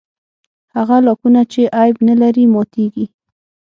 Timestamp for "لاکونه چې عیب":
1.07-1.95